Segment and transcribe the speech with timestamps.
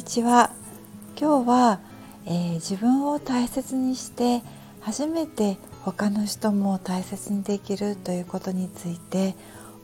[0.00, 0.50] にちは。
[1.14, 1.78] 今日は、
[2.24, 4.40] えー、自分を大切にして
[4.80, 9.34] 初めて他の人も大切にできるということについて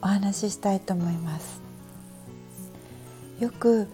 [0.01, 1.61] お話ししたいと思います。
[3.39, 3.87] よく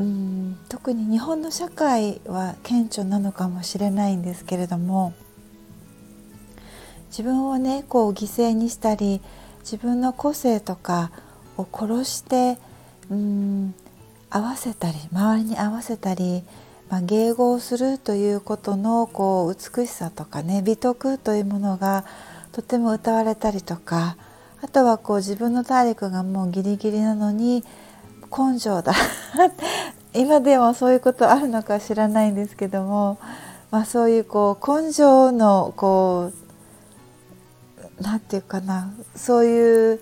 [0.00, 5.14] うん特に日本の社会は顕著なのかもしれないんですけれども
[7.10, 9.20] 自分をねこう犠牲にしたり
[9.60, 11.12] 自分の個性とか
[11.56, 12.58] を殺して
[13.10, 13.74] うん
[14.30, 16.44] 合わせたり周りに合わせたり、
[16.88, 22.04] まあ、迎合するということのこう美しさとかね美徳というものが
[22.52, 24.16] とても歌われたりとか
[24.62, 27.64] あとはこう自分の体力がもうギリギリなのに
[28.30, 28.92] 根性だ。
[30.14, 33.18] 今でもそういうことあるのか知らないんですけども、
[33.70, 40.00] まあ、そういうこう根性のこう何て言うかなそういう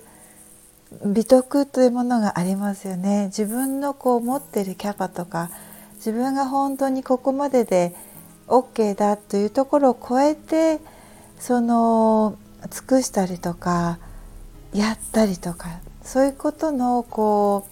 [1.05, 3.25] 美徳というものがありますよね。
[3.25, 5.51] 自分のこう持っているキャパとか
[5.95, 7.95] 自分が本当にここまでで
[8.47, 10.79] OK だというところを超えて
[11.37, 12.37] その
[12.71, 13.99] 尽くしたりとか
[14.73, 17.67] やったりとかそういうことのこ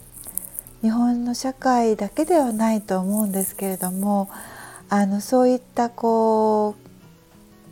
[0.81, 4.29] う日本の社会だけではないと思うんですけれども
[4.89, 6.75] あのそういったこ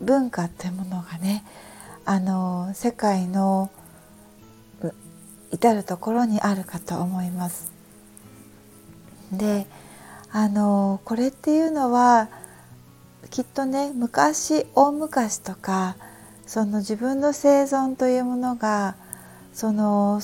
[0.02, 1.46] う文化というものがね
[2.04, 3.70] あの世界の
[5.56, 7.72] 至る所にあるかと思います。
[9.32, 9.68] で
[10.32, 12.28] あのこれっていうのは
[13.30, 15.96] きっとね昔大昔とか
[16.46, 18.96] その自分の生存というものが
[19.54, 20.22] その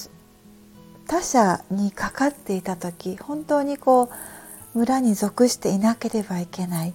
[1.07, 4.09] 他者にかかっていた時本当にこ
[4.75, 6.93] う村に属していなければいけない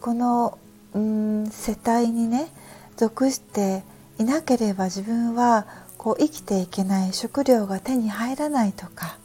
[0.00, 0.58] この
[0.94, 2.48] うん世帯にね
[2.96, 3.84] 属して
[4.18, 5.66] いなければ自分は
[6.04, 9.16] こう生きていけない食料が手に入らないとか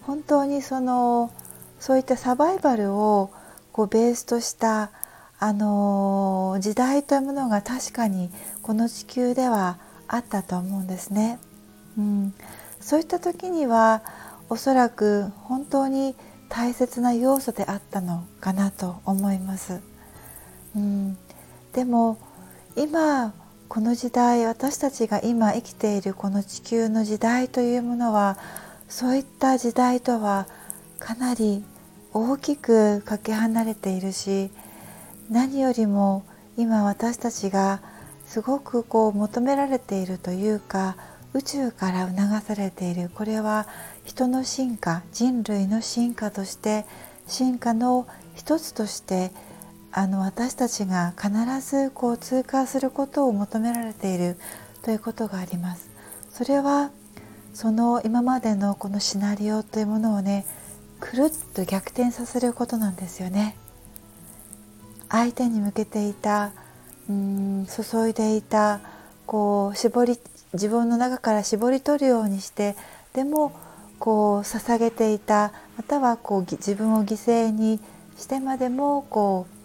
[0.00, 1.30] 本当にその
[1.78, 3.30] そういったサバイバルを
[3.70, 4.90] こうベースとした
[5.38, 8.30] あの時代というものが確かに
[8.62, 11.38] この地球ではあったと思うんですね。
[11.98, 12.34] うん、
[12.80, 14.02] そういった時には
[14.48, 16.14] おそらく本当に
[16.48, 19.80] 大切な要素であったのかなと思います。
[20.74, 21.18] うん、
[21.74, 22.16] でも
[22.74, 23.34] 今
[23.68, 28.38] この時代私たちが今生きているこの地球の時代というものは
[28.88, 30.46] そういった時代とは
[30.98, 31.64] かなり
[32.12, 34.50] 大きくかけ離れているし
[35.30, 36.24] 何よりも
[36.56, 37.80] 今私たちが
[38.26, 40.96] すごくこう求められているというか
[41.34, 43.10] 宇宙から促されている。
[43.14, 43.66] これは
[44.04, 46.86] 人の進化人類の進化として
[47.26, 49.32] 進化の一つとして
[49.98, 51.30] あの私たちが必
[51.62, 54.36] ずこう通過することを求められている
[54.82, 55.88] ということがあります。
[56.30, 56.90] それは
[57.54, 60.44] その今までのこのシナリオというものをね
[61.00, 63.56] くるっと逆転させることなんですよね。
[65.08, 66.52] 相手に向けていた
[67.08, 68.80] うん注いでいた
[69.24, 70.18] こう絞り
[70.52, 72.76] 自分の中から絞り取るようにして
[73.14, 73.50] でも
[73.98, 77.80] こう捧げていたまたはこう自分を犠牲に
[78.18, 79.55] してまでもこう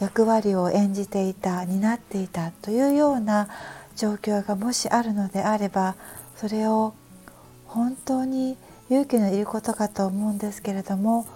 [0.00, 3.48] 役割を演じていた担っていたというような
[3.96, 5.96] 状況がもしあるのであれば
[6.36, 6.94] それを
[7.66, 8.56] 本当に
[8.90, 11.26] 勇気のいることかと思うんですけれども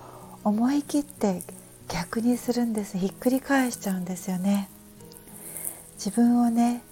[0.45, 1.43] 思い切って
[1.89, 2.97] 逆にするんです。
[2.97, 4.71] ひっくり返しちゃうんですよね。
[5.97, 6.83] 自分をね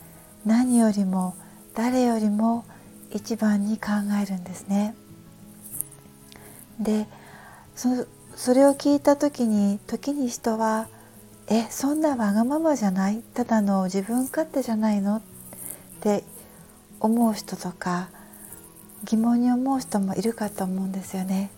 [0.44, 1.34] 何よりも
[1.74, 2.64] 誰よりも
[3.10, 3.90] 一番に考
[4.22, 4.94] えるんですね。
[6.78, 7.06] で
[7.74, 7.88] そ
[8.54, 10.88] れを聞いた時に時に人は
[11.52, 15.16] えそんなわがままじゃないただの自分勝手じゃないの？
[15.16, 15.22] っ
[16.00, 16.22] て
[17.00, 18.08] 思う人とか
[19.04, 21.50] 疑問に思う人もいるかと思うんですよね。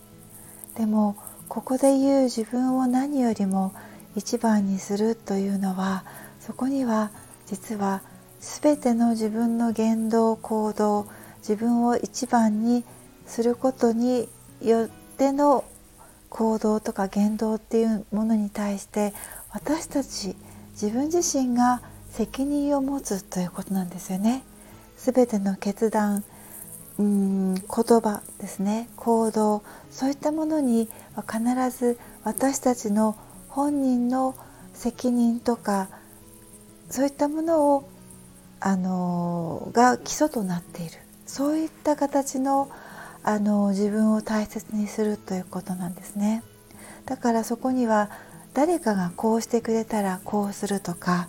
[0.75, 1.15] でも
[1.47, 3.71] ここで言う自分を何よりも
[4.15, 6.03] 一番にするというのは
[6.39, 7.11] そこには
[7.45, 8.01] 実は
[8.39, 11.05] 全ての自分の言動行動
[11.39, 12.83] 自分を一番に
[13.27, 14.27] することに
[14.61, 15.63] よっての
[16.33, 19.13] 行動とか言動っていうものに対して
[19.51, 20.35] 私たち
[20.71, 24.43] 自分自身が責任を持つということなんですよね。
[24.97, 26.23] すべての決断
[26.97, 33.15] うん言葉ですね行動そういったものには必ず私たちの
[33.49, 34.35] 本人の
[34.73, 35.89] 責任とか
[36.89, 37.89] そういったものを
[38.59, 40.91] あのが基礎となっている
[41.25, 42.69] そういった形の
[43.23, 46.43] あの自分を大切にするということなんですね。
[47.05, 48.09] だからそこには
[48.53, 51.27] 誰かがこうしてくれたらこうするとか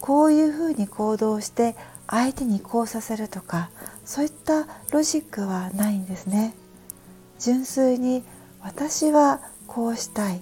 [0.00, 1.76] こういうふうに行動して
[2.08, 3.70] 相手にこうさせるとか
[4.04, 6.54] そういったロジックはないんですね。
[7.38, 8.24] 純粋に
[8.62, 10.40] 私はこうしたい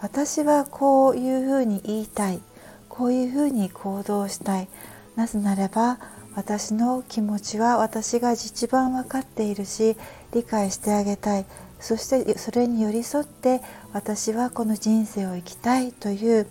[0.00, 2.40] 私はこういうふうに言いたい
[2.88, 4.68] こういうふうに行動したい
[5.16, 5.98] なぜならば
[6.40, 9.94] 私の気持ちは私が一番分かっているし
[10.32, 11.44] 理解してあげたい
[11.80, 13.60] そしてそれに寄り添って
[13.92, 16.46] 私はこの人生を生きたいという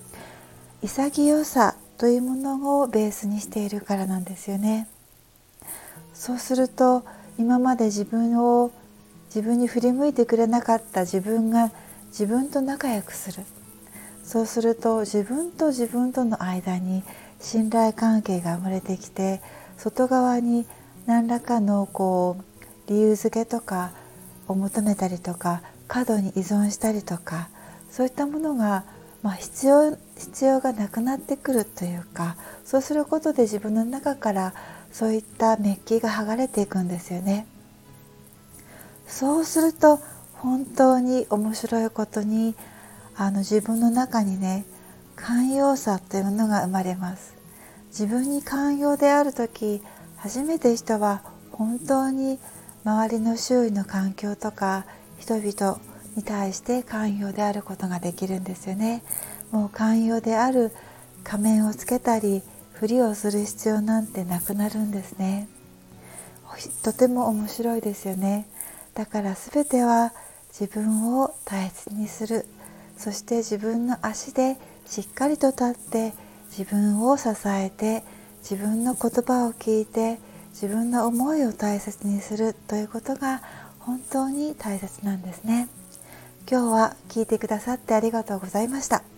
[0.83, 4.87] 潔さというものをベースにしているからなんですよね。
[6.13, 7.03] そうすると
[7.39, 8.71] 今まで自分を
[9.25, 11.71] 自分に振り向いてくれなかった自分が
[12.09, 13.43] 自分と仲良くする
[14.23, 17.01] そうすると自分と自分との間に
[17.39, 19.41] 信頼関係が生まれてきて
[19.79, 20.65] 外側に
[21.05, 23.91] 何らかのこう理由付けとか
[24.47, 27.49] を求めたりとか過度に依存したりとか
[27.89, 28.83] そういったものが、
[29.23, 32.35] まあ、必要必要がなくなってくるというか
[32.65, 34.53] そうすることで自分の中から
[34.91, 37.45] そういったメッキが剥がれていくんですよね。
[39.07, 39.99] そうすると
[40.33, 42.55] 本当に面白いことに
[43.15, 44.65] あの自分の中にね
[45.15, 47.38] 寛容さというものが生まれます
[47.89, 49.81] 自分に寛容である時
[50.17, 51.21] 初めて人は
[51.51, 52.39] 本当に
[52.85, 54.85] 周りの周囲の環境とか
[55.17, 55.79] 人々
[56.15, 59.03] に対して寛容であることができるんですよね。
[59.51, 60.71] もう寛容である
[61.23, 62.43] 仮面をつけたり
[62.73, 65.47] ふりをする必要なんてなくなるんですね。
[66.83, 68.47] とても面白いですよね。
[68.93, 70.13] だから全ては
[70.49, 72.45] 自分を大切にする。
[72.97, 76.13] そして自分の足でしっかりと立って
[76.49, 78.03] 自分を支えて
[78.41, 80.19] 自分の言葉を聞いて
[80.51, 83.41] 自分の思いを大切にするということが
[83.79, 85.67] 本当に大切なんですね。
[86.49, 89.08] 今日は聞いてくださってありがとうございました。